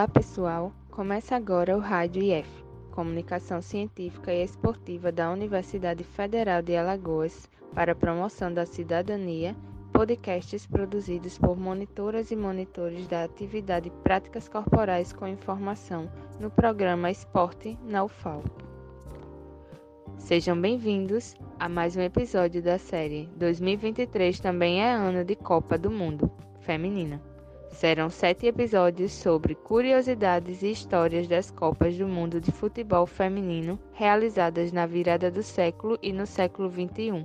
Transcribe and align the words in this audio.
Olá, 0.00 0.08
pessoal! 0.08 0.72
Começa 0.90 1.36
agora 1.36 1.76
o 1.76 1.78
Rádio 1.78 2.22
IF, 2.22 2.48
Comunicação 2.90 3.60
Científica 3.60 4.32
e 4.32 4.42
Esportiva 4.42 5.12
da 5.12 5.30
Universidade 5.30 6.02
Federal 6.02 6.62
de 6.62 6.74
Alagoas 6.74 7.50
para 7.74 7.94
promoção 7.94 8.50
da 8.50 8.64
cidadania, 8.64 9.54
podcasts 9.92 10.66
produzidos 10.66 11.36
por 11.36 11.54
monitoras 11.54 12.30
e 12.30 12.36
monitores 12.36 13.06
da 13.08 13.24
atividade 13.24 13.92
Práticas 14.02 14.48
Corporais 14.48 15.12
com 15.12 15.28
Informação 15.28 16.10
no 16.40 16.50
programa 16.50 17.10
Esporte 17.10 17.78
na 17.84 18.02
UFAL. 18.02 18.42
Sejam 20.16 20.58
bem-vindos 20.58 21.34
a 21.58 21.68
mais 21.68 21.94
um 21.94 22.00
episódio 22.00 22.62
da 22.62 22.78
série 22.78 23.28
2023 23.36 24.40
também 24.40 24.80
é 24.80 24.94
ano 24.94 25.22
de 25.26 25.36
Copa 25.36 25.76
do 25.76 25.90
Mundo 25.90 26.32
Feminina. 26.60 27.20
Serão 27.70 28.10
sete 28.10 28.46
episódios 28.46 29.12
sobre 29.12 29.54
curiosidades 29.54 30.62
e 30.62 30.70
histórias 30.70 31.26
das 31.26 31.50
Copas 31.50 31.96
do 31.96 32.06
Mundo 32.06 32.40
de 32.40 32.50
Futebol 32.50 33.06
Feminino 33.06 33.78
realizadas 33.92 34.72
na 34.72 34.84
virada 34.86 35.30
do 35.30 35.42
século 35.42 35.96
e 36.02 36.12
no 36.12 36.26
século 36.26 36.68
XXI. 36.68 37.24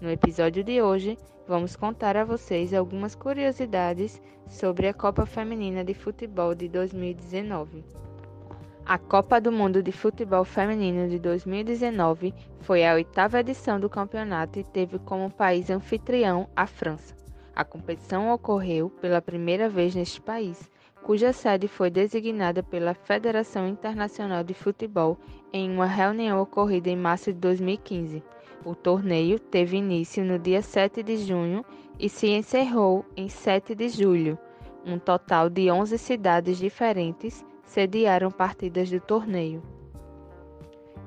No 0.00 0.10
episódio 0.10 0.64
de 0.64 0.82
hoje, 0.82 1.16
vamos 1.46 1.76
contar 1.76 2.16
a 2.16 2.24
vocês 2.24 2.74
algumas 2.74 3.14
curiosidades 3.14 4.20
sobre 4.48 4.88
a 4.88 4.94
Copa 4.94 5.26
Feminina 5.26 5.84
de 5.84 5.94
Futebol 5.94 6.54
de 6.54 6.68
2019. 6.68 7.84
A 8.84 8.98
Copa 8.98 9.40
do 9.40 9.52
Mundo 9.52 9.82
de 9.82 9.92
Futebol 9.92 10.44
Feminino 10.44 11.08
de 11.08 11.20
2019 11.20 12.34
foi 12.62 12.84
a 12.84 12.94
oitava 12.94 13.38
edição 13.38 13.78
do 13.78 13.88
campeonato 13.88 14.58
e 14.58 14.64
teve 14.64 14.98
como 14.98 15.30
país 15.30 15.70
anfitrião 15.70 16.48
a 16.56 16.66
França. 16.66 17.21
A 17.54 17.64
competição 17.64 18.32
ocorreu 18.32 18.88
pela 18.88 19.20
primeira 19.20 19.68
vez 19.68 19.94
neste 19.94 20.20
país, 20.20 20.70
cuja 21.02 21.32
sede 21.34 21.68
foi 21.68 21.90
designada 21.90 22.62
pela 22.62 22.94
Federação 22.94 23.68
Internacional 23.68 24.42
de 24.42 24.54
Futebol 24.54 25.18
em 25.52 25.70
uma 25.70 25.84
reunião 25.84 26.40
ocorrida 26.40 26.88
em 26.88 26.96
março 26.96 27.30
de 27.30 27.38
2015. 27.38 28.22
O 28.64 28.74
torneio 28.74 29.38
teve 29.38 29.76
início 29.76 30.24
no 30.24 30.38
dia 30.38 30.62
7 30.62 31.02
de 31.02 31.18
junho 31.18 31.62
e 31.98 32.08
se 32.08 32.28
encerrou 32.28 33.04
em 33.16 33.28
7 33.28 33.74
de 33.74 33.88
julho. 33.90 34.38
Um 34.86 34.98
total 34.98 35.50
de 35.50 35.70
11 35.70 35.98
cidades 35.98 36.56
diferentes 36.56 37.44
sediaram 37.64 38.30
partidas 38.30 38.90
do 38.90 39.00
torneio. 39.00 39.62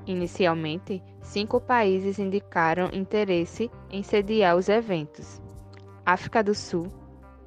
Inicialmente, 0.06 1.02
cinco 1.22 1.60
países 1.60 2.20
indicaram 2.20 2.90
interesse 2.94 3.72
em 3.90 4.04
sediar 4.04 4.56
os 4.56 4.70
eventos. 4.70 5.42
África 6.06 6.44
do 6.44 6.54
Sul, 6.54 6.88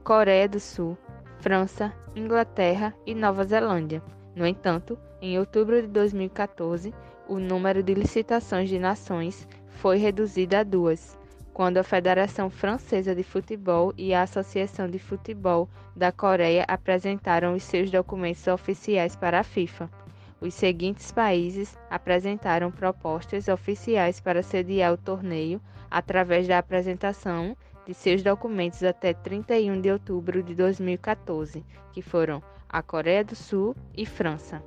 Coreia 0.03 0.49
do 0.49 0.59
Sul, 0.59 0.99
França, 1.39 1.93
Inglaterra 2.17 2.93
e 3.07 3.15
Nova 3.15 3.45
Zelândia. 3.45 4.03
No 4.35 4.45
entanto, 4.45 4.99
em 5.23 5.39
outubro 5.39 5.81
de 5.81 5.87
2014, 5.87 6.93
o 7.29 7.39
número 7.39 7.85
de 7.85 7.95
licitações 7.95 8.69
de 8.69 8.77
nações 8.77 9.47
foi 9.69 9.99
reduzido 9.99 10.57
a 10.57 10.65
duas, 10.65 11.17
quando 11.55 11.79
a 11.79 11.85
Federação 11.85 12.51
Francesa 12.51 13.15
de 13.15 13.23
Futebol 13.23 13.95
e 13.97 14.13
a 14.13 14.23
Associação 14.23 14.91
de 14.91 14.99
Futebol 14.99 15.69
da 15.95 16.11
Coreia 16.11 16.65
apresentaram 16.67 17.55
os 17.55 17.63
seus 17.63 17.93
documentos 17.93 18.45
oficiais 18.49 19.15
para 19.15 19.39
a 19.39 19.45
FIFA. 19.45 19.89
Os 20.41 20.53
seguintes 20.55 21.13
países 21.13 21.79
apresentaram 21.89 22.73
propostas 22.73 23.47
oficiais 23.47 24.19
para 24.19 24.43
sediar 24.43 24.93
o 24.93 24.99
torneio 24.99 25.61
através 25.89 26.49
da 26.49 26.59
apresentação 26.59 27.57
de 27.89 27.95
seus 27.95 28.23
documentos 28.23 28.85
até 28.85 29.15
31 29.15 29.81
de 29.81 29.91
outubro 29.91 30.43
de 30.43 30.55
2014, 30.55 31.65
que 31.91 32.03
foram 32.03 32.43
a 32.69 32.83
Coreia 32.83 33.25
do 33.25 33.35
Sul 33.35 33.75
e 33.97 34.05
França. 34.05 34.63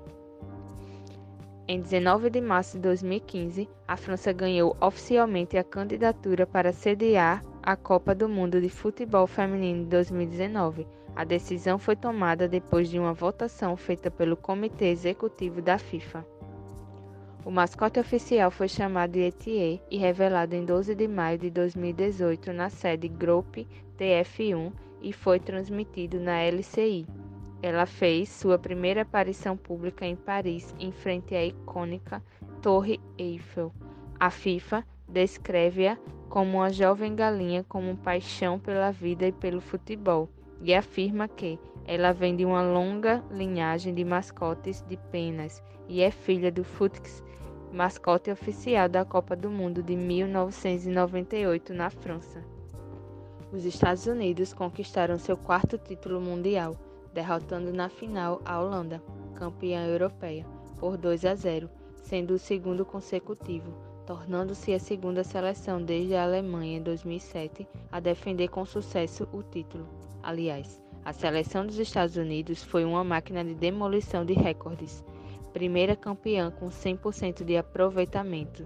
Em 1.67 1.79
19 1.79 2.31
de 2.31 2.41
março 2.41 2.77
de 2.77 2.81
2015, 2.81 3.69
a 3.87 3.95
França 3.95 4.33
ganhou 4.33 4.75
oficialmente 4.81 5.55
a 5.55 5.63
candidatura 5.63 6.47
para 6.47 6.73
sediar 6.73 7.43
a 7.61 7.75
Copa 7.75 8.15
do 8.15 8.27
Mundo 8.27 8.59
de 8.59 8.69
Futebol 8.69 9.27
Feminino 9.27 9.83
de 9.83 9.89
2019. 9.91 10.87
A 11.15 11.23
decisão 11.23 11.77
foi 11.77 11.95
tomada 11.95 12.47
depois 12.47 12.89
de 12.89 12.97
uma 12.97 13.13
votação 13.13 13.77
feita 13.77 14.09
pelo 14.09 14.35
Comitê 14.35 14.87
Executivo 14.87 15.61
da 15.61 15.77
FIFA. 15.77 16.25
O 17.43 17.49
mascote 17.49 17.99
oficial 17.99 18.51
foi 18.51 18.67
chamado 18.67 19.13
de 19.13 19.81
e 19.89 19.97
revelado 19.97 20.55
em 20.55 20.63
12 20.63 20.93
de 20.93 21.07
maio 21.07 21.39
de 21.39 21.49
2018 21.49 22.53
na 22.53 22.69
sede 22.69 23.07
Groupe 23.07 23.67
TF1 23.97 24.71
e 25.01 25.11
foi 25.11 25.39
transmitido 25.39 26.19
na 26.19 26.39
LCI. 26.43 27.07
Ela 27.63 27.87
fez 27.87 28.29
sua 28.29 28.59
primeira 28.59 29.01
aparição 29.01 29.57
pública 29.57 30.05
em 30.05 30.15
Paris, 30.15 30.75
em 30.79 30.91
frente 30.91 31.33
à 31.33 31.43
icônica 31.43 32.23
Torre 32.61 32.99
Eiffel. 33.17 33.73
A 34.19 34.29
FIFA 34.29 34.85
descreve-a 35.09 35.97
como 36.29 36.59
uma 36.59 36.71
jovem 36.71 37.15
galinha 37.15 37.65
com 37.67 37.95
paixão 37.95 38.59
pela 38.59 38.91
vida 38.91 39.25
e 39.25 39.31
pelo 39.31 39.61
futebol 39.61 40.29
e 40.61 40.75
afirma 40.75 41.27
que 41.27 41.57
ela 41.87 42.11
vem 42.11 42.35
de 42.35 42.45
uma 42.45 42.61
longa 42.61 43.23
linhagem 43.31 43.95
de 43.95 44.05
mascotes 44.05 44.85
de 44.87 44.95
penas 45.11 45.63
e 45.89 46.01
é 46.01 46.11
filha 46.11 46.51
do 46.51 46.63
Futix, 46.63 47.23
mascote 47.71 48.29
oficial 48.29 48.89
da 48.89 49.05
Copa 49.05 49.35
do 49.35 49.49
Mundo 49.49 49.81
de 49.81 49.95
1998 49.95 51.73
na 51.73 51.89
França. 51.89 52.43
Os 53.51 53.65
Estados 53.65 54.05
Unidos 54.07 54.53
conquistaram 54.53 55.17
seu 55.17 55.37
quarto 55.37 55.77
título 55.77 56.19
mundial, 56.19 56.75
derrotando 57.13 57.71
na 57.71 57.89
final 57.89 58.41
a 58.43 58.59
Holanda, 58.59 59.01
campeã 59.35 59.85
europeia, 59.85 60.45
por 60.79 60.97
2 60.97 61.25
a 61.25 61.35
0, 61.35 61.69
sendo 61.95 62.33
o 62.33 62.39
segundo 62.39 62.85
consecutivo, 62.85 63.73
tornando-se 64.05 64.73
a 64.73 64.79
segunda 64.79 65.23
seleção 65.23 65.81
desde 65.81 66.15
a 66.15 66.23
Alemanha 66.23 66.77
em 66.77 66.81
2007 66.81 67.67
a 67.91 67.99
defender 67.99 68.49
com 68.49 68.65
sucesso 68.65 69.27
o 69.31 69.41
título. 69.43 69.87
Aliás, 70.21 70.81
a 71.03 71.13
seleção 71.13 71.65
dos 71.65 71.79
Estados 71.79 72.15
Unidos 72.15 72.63
foi 72.63 72.85
uma 72.85 73.03
máquina 73.03 73.43
de 73.43 73.55
demolição 73.55 74.25
de 74.25 74.33
recordes. 74.33 75.03
Primeira 75.53 75.95
campeã 75.95 76.49
com 76.49 76.69
100% 76.69 77.43
de 77.43 77.57
aproveitamento. 77.57 78.65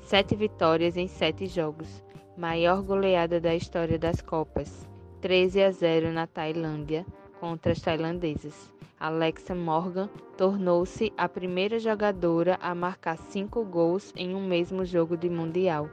Sete 0.00 0.34
vitórias 0.34 0.96
em 0.96 1.06
sete 1.06 1.46
jogos. 1.46 2.02
Maior 2.36 2.82
goleada 2.82 3.40
da 3.40 3.54
história 3.54 3.98
das 3.98 4.20
Copas. 4.20 4.86
13 5.20 5.62
a 5.62 5.70
0 5.70 6.12
na 6.12 6.26
Tailândia 6.26 7.06
contra 7.40 7.72
as 7.72 7.80
tailandesas. 7.80 8.72
Alexa 8.98 9.54
Morgan 9.54 10.08
tornou-se 10.36 11.12
a 11.16 11.28
primeira 11.28 11.78
jogadora 11.78 12.58
a 12.60 12.74
marcar 12.74 13.18
cinco 13.18 13.64
gols 13.64 14.12
em 14.16 14.34
um 14.34 14.46
mesmo 14.46 14.84
jogo 14.84 15.16
de 15.16 15.28
Mundial. 15.28 15.88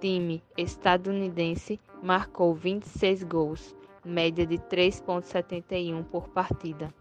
Time 0.00 0.42
estadunidense 0.58 1.80
marcou 2.02 2.54
26 2.54 3.22
gols, 3.22 3.74
média 4.04 4.46
de 4.46 4.58
3,71 4.58 6.04
por 6.04 6.28
partida. 6.28 6.92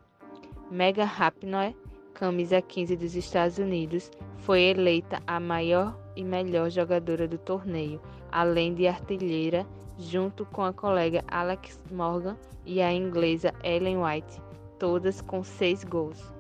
Megan 0.72 1.06
Rapinoe, 1.06 1.75
camisa 2.13 2.62
15 2.62 2.96
dos 2.96 3.16
Estados 3.16 3.57
Unidos, 3.57 4.12
foi 4.38 4.62
eleita 4.62 5.22
a 5.25 5.40
maior 5.40 5.97
e 6.16 6.24
melhor 6.24 6.69
jogadora 6.69 7.28
do 7.28 7.38
torneio, 7.38 8.00
além 8.31 8.74
de 8.74 8.88
artilheira, 8.88 9.66
junto 9.97 10.46
com 10.46 10.63
a 10.63 10.73
colega 10.73 11.23
Alex 11.28 11.79
Morgan 11.91 12.38
e 12.66 12.81
a 12.81 12.94
inglesa 12.94 13.53
Ellen 13.63 13.97
White, 13.97 14.41
todas 14.79 15.22
com 15.22 15.44
seis 15.44 15.84
gols. 15.84 16.34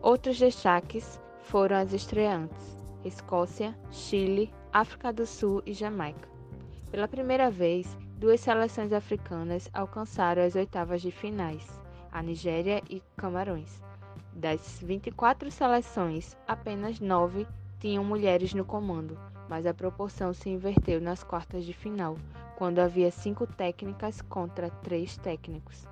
Outros 0.00 0.38
destaques 0.38 1.20
foram 1.40 1.76
as 1.76 1.92
estreantes: 1.92 2.76
Escócia, 3.04 3.76
Chile, 3.90 4.52
África 4.72 5.12
do 5.12 5.26
Sul 5.26 5.62
e 5.64 5.72
Jamaica. 5.72 6.28
Pela 6.90 7.08
primeira 7.08 7.50
vez, 7.50 7.96
duas 8.18 8.40
seleções 8.40 8.92
africanas 8.92 9.68
alcançaram 9.72 10.42
as 10.42 10.54
oitavas 10.54 11.02
de 11.02 11.10
finais, 11.10 11.66
a 12.12 12.22
Nigéria 12.22 12.82
e 12.88 13.02
Camarões. 13.16 13.83
Das 14.34 14.80
24 14.82 15.48
seleções, 15.50 16.36
apenas 16.46 16.98
nove 16.98 17.46
tinham 17.78 18.02
mulheres 18.02 18.52
no 18.52 18.64
comando, 18.64 19.16
mas 19.48 19.64
a 19.64 19.72
proporção 19.72 20.34
se 20.34 20.48
inverteu 20.48 21.00
nas 21.00 21.22
quartas 21.22 21.64
de 21.64 21.72
final, 21.72 22.16
quando 22.56 22.80
havia 22.80 23.12
cinco 23.12 23.46
técnicas 23.46 24.20
contra 24.22 24.70
três 24.70 25.16
técnicos. 25.16 25.86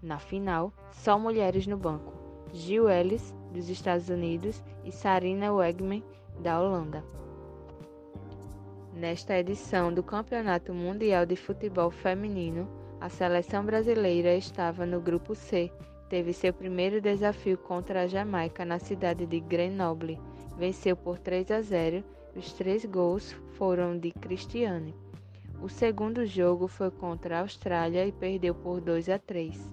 Na 0.00 0.18
final, 0.18 0.72
só 0.92 1.18
mulheres 1.18 1.66
no 1.66 1.76
banco: 1.76 2.12
Jill 2.52 2.88
Ellis, 2.88 3.34
dos 3.52 3.68
Estados 3.68 4.08
Unidos, 4.08 4.62
e 4.84 4.92
Sarina 4.92 5.52
Wegman, 5.52 6.04
da 6.38 6.60
Holanda. 6.60 7.04
Nesta 8.94 9.36
edição 9.36 9.92
do 9.92 10.02
Campeonato 10.04 10.72
Mundial 10.72 11.26
de 11.26 11.34
Futebol 11.34 11.90
Feminino, 11.90 12.68
a 13.00 13.08
seleção 13.08 13.64
brasileira 13.64 14.34
estava 14.34 14.86
no 14.86 15.00
grupo 15.00 15.34
C. 15.34 15.72
Teve 16.08 16.32
seu 16.32 16.54
primeiro 16.54 17.02
desafio 17.02 17.58
contra 17.58 18.02
a 18.02 18.06
Jamaica 18.06 18.64
na 18.64 18.78
cidade 18.78 19.26
de 19.26 19.40
Grenoble. 19.40 20.18
Venceu 20.56 20.96
por 20.96 21.18
3 21.18 21.50
a 21.50 21.60
0. 21.60 22.02
Os 22.34 22.52
três 22.54 22.84
gols 22.86 23.32
foram 23.52 23.98
de 23.98 24.10
Cristiane. 24.12 24.94
O 25.60 25.68
segundo 25.68 26.24
jogo 26.24 26.66
foi 26.66 26.90
contra 26.90 27.36
a 27.36 27.40
Austrália 27.40 28.06
e 28.06 28.12
perdeu 28.12 28.54
por 28.54 28.80
2 28.80 29.10
a 29.10 29.18
3. 29.18 29.70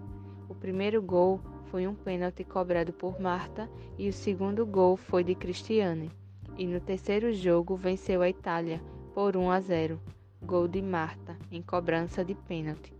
O 0.50 0.56
primeiro 0.56 1.02
gol 1.02 1.40
foi 1.72 1.88
um 1.88 1.96
pênalti 1.96 2.44
cobrado 2.44 2.92
por 2.92 3.20
Marta 3.20 3.70
e 3.98 4.10
o 4.10 4.14
segundo 4.14 4.66
gol 4.66 4.98
foi 4.98 5.24
de 5.24 5.36
Cristiane. 5.36 6.12
E 6.58 6.66
no 6.66 6.82
terceiro 6.82 7.34
jogo 7.34 7.76
venceu 7.76 8.22
a 8.22 8.30
Itália 8.30 8.82
por 9.14 9.38
1 9.38 9.52
a 9.52 9.60
0, 9.62 10.02
gol 10.42 10.68
de 10.68 10.82
Marta 10.82 11.38
em 11.52 11.62
cobrança 11.62 12.26
de 12.26 12.34
pênalti. 12.34 12.95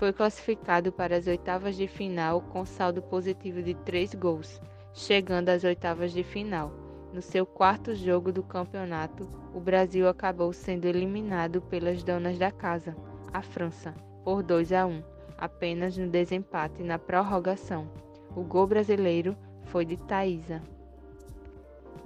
Foi 0.00 0.14
classificado 0.14 0.90
para 0.90 1.18
as 1.18 1.26
oitavas 1.26 1.76
de 1.76 1.86
final 1.86 2.40
com 2.40 2.64
saldo 2.64 3.02
positivo 3.02 3.62
de 3.62 3.74
três 3.74 4.14
gols, 4.14 4.58
chegando 4.94 5.50
às 5.50 5.62
oitavas 5.62 6.10
de 6.10 6.22
final. 6.22 6.72
No 7.12 7.20
seu 7.20 7.44
quarto 7.44 7.94
jogo 7.94 8.32
do 8.32 8.42
campeonato, 8.42 9.28
o 9.54 9.60
Brasil 9.60 10.08
acabou 10.08 10.54
sendo 10.54 10.86
eliminado 10.86 11.60
pelas 11.60 12.02
donas 12.02 12.38
da 12.38 12.50
casa, 12.50 12.96
a 13.30 13.42
França, 13.42 13.94
por 14.24 14.42
2 14.42 14.72
a 14.72 14.86
1, 14.86 15.02
apenas 15.36 15.98
no 15.98 16.08
desempate 16.08 16.82
na 16.82 16.98
prorrogação. 16.98 17.86
O 18.34 18.42
gol 18.42 18.66
brasileiro 18.66 19.36
foi 19.64 19.84
de 19.84 19.98
Thaisa. 19.98 20.62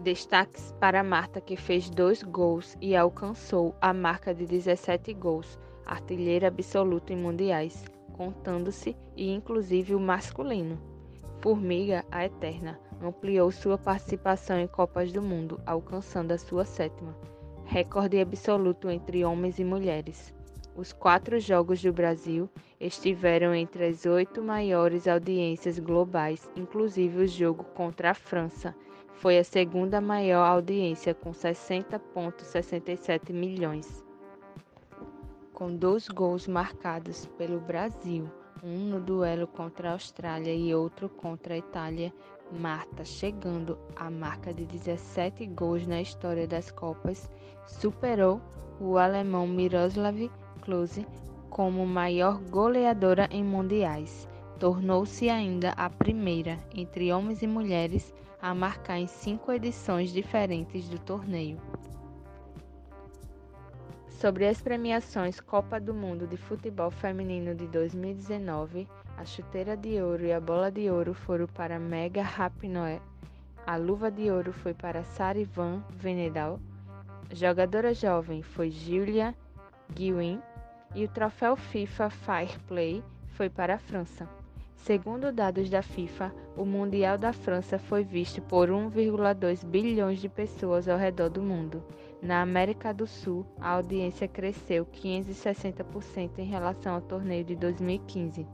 Destaques 0.01 0.75
para 0.81 1.05
Marta, 1.05 1.41
que 1.41 1.57
fez 1.57 1.89
dois 1.89 2.25
gols 2.25 2.77
e 2.81 2.97
alcançou 2.97 3.73
a 3.81 3.95
marca 3.95 4.35
de 4.35 4.47
17 4.47 5.15
gols, 5.15 5.61
artilheira 5.87 6.49
absoluta 6.49 7.13
em 7.13 7.17
mundiais, 7.17 7.85
contando-se 8.13 8.97
e 9.17 9.31
inclusive 9.31 9.95
o 9.95 10.01
masculino. 10.01 10.79
Formiga, 11.41 12.05
a 12.11 12.25
eterna, 12.25 12.79
ampliou 13.03 13.51
sua 13.51 13.77
participação 13.77 14.59
em 14.59 14.67
Copas 14.67 15.13
do 15.13 15.21
Mundo, 15.21 15.61
alcançando 15.67 16.33
a 16.33 16.39
sua 16.39 16.65
sétima, 16.65 17.15
recorde 17.65 18.19
absoluto 18.19 18.89
entre 18.89 19.25
homens 19.25 19.59
e 19.59 19.65
mulheres. 19.65 20.35
Os 20.77 20.93
quatro 20.93 21.39
jogos 21.39 21.81
do 21.81 21.93
Brasil 21.93 22.51
estiveram 22.81 23.55
entre 23.55 23.87
as 23.87 24.05
oito 24.07 24.43
maiores 24.43 25.07
audiências 25.07 25.79
globais, 25.79 26.51
inclusive 26.57 27.23
o 27.23 27.29
jogo 27.29 27.63
contra 27.63 28.11
a 28.11 28.15
França. 28.15 28.75
Foi 29.15 29.39
a 29.39 29.45
segunda 29.45 30.01
maior 30.01 30.45
audiência, 30.45 31.15
com 31.15 31.31
60,67 31.31 33.33
milhões. 33.33 34.05
Com 35.55 35.77
dois 35.77 36.09
gols 36.09 36.49
marcados 36.49 37.27
pelo 37.39 37.61
Brasil, 37.61 38.29
um 38.61 38.89
no 38.89 39.01
duelo 39.01 39.47
contra 39.47 39.91
a 39.91 39.93
Austrália 39.93 40.53
e 40.53 40.75
outro 40.75 41.09
contra 41.09 41.55
a 41.55 41.59
Itália, 41.59 42.13
Marta, 42.51 43.05
chegando 43.05 43.79
à 43.95 44.11
marca 44.11 44.53
de 44.53 44.67
17 44.67 45.47
gols 45.47 45.87
na 45.87 46.03
história 46.03 46.49
das 46.49 46.73
Copas, 46.73 47.31
superou 47.67 48.41
o 48.81 48.99
alemão 48.99 49.47
Miroslav 49.47 50.29
Klose 50.61 51.07
como 51.51 51.87
maior 51.87 52.41
goleadora 52.51 53.29
em 53.31 53.45
mundiais. 53.45 54.29
Tornou-se 54.59 55.29
ainda 55.31 55.71
a 55.77 55.89
primeira 55.89 56.59
entre 56.75 57.13
homens 57.13 57.43
e 57.43 57.47
mulheres 57.47 58.13
a 58.43 58.53
marcar 58.53 58.99
em 58.99 59.07
cinco 59.07 59.53
edições 59.53 60.13
diferentes 60.13 60.89
do 60.89 60.99
torneio. 60.99 61.61
Sobre 64.25 64.49
as 64.49 64.59
premiações 64.59 65.39
Copa 65.39 65.79
do 65.79 65.93
Mundo 65.93 66.27
de 66.27 66.39
Futebol 66.39 66.91
Feminino 66.91 67.55
de 67.55 67.67
2019, 67.67 68.89
a 69.19 69.25
chuteira 69.27 69.77
de 69.77 70.01
ouro 70.01 70.25
e 70.25 70.33
a 70.33 70.41
bola 70.41 70.73
de 70.73 70.89
ouro 70.89 71.13
foram 71.13 71.47
para 71.47 71.79
Mega 71.79 72.23
Rapinoe, 72.23 73.03
a 73.67 73.77
luva 73.77 74.11
de 74.11 74.31
ouro 74.31 74.51
foi 74.51 74.73
para 74.73 75.05
Sarivan 75.05 75.85
Venedal, 75.91 76.59
jogadora 77.35 77.93
jovem 77.93 78.43
foi 78.43 78.71
Julia 78.71 79.35
Guiwin 79.93 80.41
e 80.95 81.05
o 81.05 81.09
troféu 81.09 81.55
FIFA 81.55 82.09
Fair 82.09 82.59
Play 82.61 83.05
foi 83.37 83.51
para 83.51 83.75
a 83.75 83.79
França. 83.79 84.27
Segundo 84.77 85.33
dados 85.33 85.71
da 85.71 85.83
FIFA, 85.83 86.35
o 86.57 86.65
Mundial 86.65 87.17
da 87.17 87.33
França 87.33 87.79
foi 87.79 88.05
visto 88.05 88.43
por 88.43 88.69
1,2 88.69 89.65
bilhões 89.65 90.21
de 90.21 90.29
pessoas 90.29 90.89
ao 90.89 90.99
redor 90.99 91.31
do 91.31 91.43
mundo. 91.43 91.83
Na 92.21 92.43
América 92.43 92.93
do 92.93 93.07
Sul, 93.07 93.47
a 93.59 93.71
audiência 93.71 94.29
cresceu 94.29 94.85
560% 94.85 96.39
em 96.39 96.45
relação 96.45 96.95
ao 96.95 97.01
torneio 97.01 97.45
de 97.45 97.57
2015. 97.57 98.47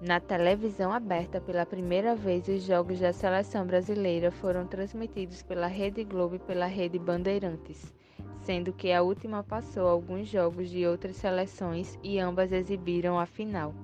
Na 0.00 0.20
televisão 0.20 0.92
aberta, 0.92 1.40
pela 1.40 1.66
primeira 1.66 2.14
vez, 2.14 2.46
os 2.46 2.62
jogos 2.62 3.00
da 3.00 3.12
seleção 3.12 3.66
brasileira 3.66 4.30
foram 4.30 4.66
transmitidos 4.66 5.42
pela 5.42 5.66
Rede 5.66 6.04
Globo 6.04 6.36
e 6.36 6.38
pela 6.38 6.66
Rede 6.66 6.98
Bandeirantes 6.98 7.92
sendo 8.48 8.72
que 8.72 8.90
a 8.92 9.02
última 9.02 9.44
passou 9.44 9.86
alguns 9.86 10.26
jogos 10.26 10.70
de 10.70 10.86
outras 10.86 11.16
seleções 11.16 11.98
e 12.02 12.18
ambas 12.18 12.50
exibiram 12.50 13.18
a 13.18 13.26
final. 13.26 13.74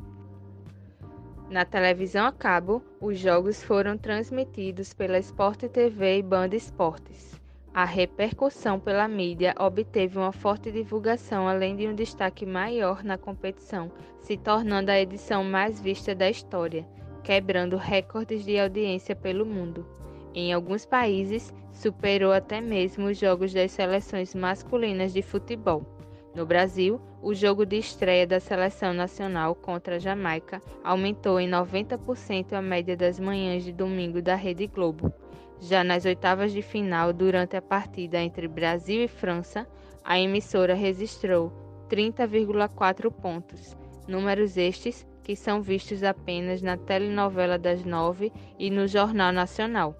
Na 1.50 1.64
televisão 1.64 2.26
a 2.26 2.32
cabo, 2.32 2.82
os 3.00 3.18
jogos 3.18 3.62
foram 3.62 3.98
transmitidos 3.98 4.94
pela 4.94 5.18
Sport 5.18 5.64
TV 5.64 6.18
e 6.18 6.22
Band 6.22 6.48
Esportes. 6.52 7.38
A 7.72 7.84
repercussão 7.84 8.80
pela 8.80 9.06
mídia 9.06 9.54
obteve 9.58 10.16
uma 10.16 10.32
forte 10.32 10.72
divulgação, 10.72 11.46
além 11.46 11.76
de 11.76 11.86
um 11.86 11.94
destaque 11.94 12.46
maior 12.46 13.04
na 13.04 13.18
competição, 13.18 13.92
se 14.20 14.38
tornando 14.38 14.90
a 14.90 14.98
edição 14.98 15.44
mais 15.44 15.80
vista 15.80 16.14
da 16.14 16.30
história, 16.30 16.86
quebrando 17.22 17.76
recordes 17.76 18.44
de 18.44 18.58
audiência 18.58 19.14
pelo 19.14 19.44
mundo. 19.44 19.86
Em 20.34 20.52
alguns 20.52 20.86
países, 20.86 21.52
superou 21.72 22.32
até 22.32 22.60
mesmo 22.60 23.06
os 23.06 23.18
jogos 23.18 23.52
das 23.52 23.72
seleções 23.72 24.34
masculinas 24.34 25.12
de 25.12 25.20
futebol. 25.20 25.93
No 26.34 26.44
Brasil, 26.44 27.00
o 27.22 27.32
jogo 27.32 27.64
de 27.64 27.76
estreia 27.76 28.26
da 28.26 28.40
seleção 28.40 28.92
nacional 28.92 29.54
contra 29.54 29.96
a 29.96 29.98
Jamaica 30.00 30.60
aumentou 30.82 31.38
em 31.38 31.48
90% 31.48 32.54
a 32.54 32.60
média 32.60 32.96
das 32.96 33.20
manhãs 33.20 33.62
de 33.62 33.72
domingo 33.72 34.20
da 34.20 34.34
Rede 34.34 34.66
Globo. 34.66 35.12
Já 35.60 35.84
nas 35.84 36.04
oitavas 36.04 36.52
de 36.52 36.60
final, 36.60 37.12
durante 37.12 37.56
a 37.56 37.62
partida 37.62 38.20
entre 38.20 38.48
Brasil 38.48 39.04
e 39.04 39.08
França, 39.08 39.64
a 40.02 40.18
emissora 40.18 40.74
registrou 40.74 41.52
30,4 41.88 43.12
pontos, 43.12 43.76
números 44.08 44.56
estes 44.56 45.06
que 45.22 45.36
são 45.36 45.62
vistos 45.62 46.02
apenas 46.02 46.60
na 46.60 46.76
telenovela 46.76 47.56
das 47.56 47.84
nove 47.84 48.32
e 48.58 48.70
no 48.70 48.88
Jornal 48.88 49.32
Nacional. 49.32 49.96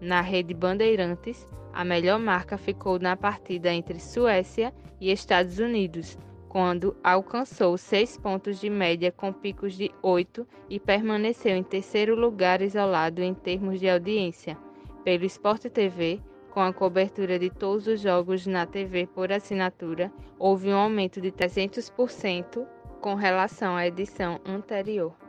Na 0.00 0.20
rede 0.20 0.52
Bandeirantes, 0.52 1.46
a 1.76 1.84
melhor 1.84 2.18
marca 2.18 2.56
ficou 2.56 2.98
na 2.98 3.14
partida 3.14 3.70
entre 3.70 4.00
Suécia 4.00 4.72
e 4.98 5.12
Estados 5.12 5.58
Unidos, 5.58 6.16
quando 6.48 6.96
alcançou 7.04 7.76
seis 7.76 8.16
pontos 8.16 8.58
de 8.58 8.70
média 8.70 9.12
com 9.12 9.30
picos 9.30 9.74
de 9.74 9.90
oito 10.02 10.48
e 10.70 10.80
permaneceu 10.80 11.54
em 11.54 11.62
terceiro 11.62 12.18
lugar 12.18 12.62
isolado 12.62 13.22
em 13.22 13.34
termos 13.34 13.78
de 13.78 13.90
audiência. 13.90 14.56
Pelo 15.04 15.26
Sport 15.26 15.66
TV, 15.66 16.18
com 16.50 16.60
a 16.60 16.72
cobertura 16.72 17.38
de 17.38 17.50
todos 17.50 17.86
os 17.86 18.00
jogos 18.00 18.46
na 18.46 18.64
TV 18.64 19.06
por 19.06 19.30
assinatura, 19.30 20.10
houve 20.38 20.70
um 20.70 20.78
aumento 20.78 21.20
de 21.20 21.30
300% 21.30 22.66
com 23.02 23.14
relação 23.14 23.76
à 23.76 23.86
edição 23.86 24.40
anterior. 24.46 25.25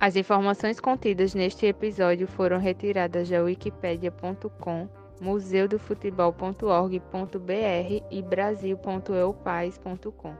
As 0.00 0.16
informações 0.16 0.80
contidas 0.80 1.34
neste 1.34 1.66
episódio 1.66 2.26
foram 2.26 2.58
retiradas 2.58 3.28
da 3.28 3.42
wikipedia.com, 3.42 4.88
museudofutebol.org.br 5.20 8.04
e 8.10 8.22
brasil.eupais.com. 8.22 10.34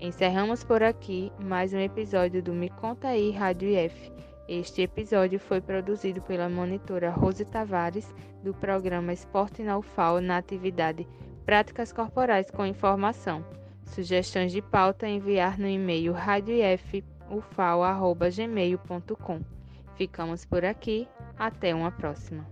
Encerramos 0.00 0.62
por 0.62 0.80
aqui 0.82 1.32
mais 1.42 1.72
um 1.74 1.78
episódio 1.78 2.42
do 2.42 2.52
Me 2.52 2.68
Conta 2.70 3.08
aí 3.08 3.32
Rádio 3.32 3.70
IF. 3.70 4.12
Este 4.48 4.82
episódio 4.82 5.40
foi 5.40 5.60
produzido 5.60 6.22
pela 6.22 6.48
monitora 6.48 7.10
Rose 7.10 7.44
Tavares, 7.44 8.14
do 8.44 8.54
programa 8.54 9.12
Esporte 9.12 9.62
na 9.62 9.76
UFAO, 9.76 10.20
na 10.20 10.36
atividade 10.36 11.04
Práticas 11.44 11.92
Corporais 11.92 12.48
com 12.50 12.64
Informação. 12.64 13.44
Sugestões 13.84 14.52
de 14.52 14.62
pauta 14.62 15.08
enviar 15.08 15.58
no 15.58 15.66
e-mail 15.66 16.12
radioif.com 16.12 17.15
ufal.gmail.com. 17.30 19.40
Ficamos 19.96 20.44
por 20.44 20.64
aqui, 20.64 21.08
até 21.38 21.74
uma 21.74 21.90
próxima. 21.90 22.46